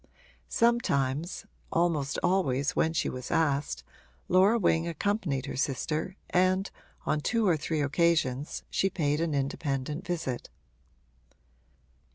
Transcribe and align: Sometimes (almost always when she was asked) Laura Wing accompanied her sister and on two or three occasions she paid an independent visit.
Sometimes 0.49 1.45
(almost 1.71 2.17
always 2.23 2.75
when 2.75 2.91
she 2.91 3.07
was 3.07 3.29
asked) 3.29 3.83
Laura 4.29 4.57
Wing 4.57 4.87
accompanied 4.87 5.45
her 5.45 5.55
sister 5.55 6.15
and 6.31 6.71
on 7.05 7.21
two 7.21 7.47
or 7.47 7.55
three 7.55 7.81
occasions 7.81 8.63
she 8.71 8.89
paid 8.89 9.21
an 9.21 9.35
independent 9.35 10.03
visit. 10.03 10.49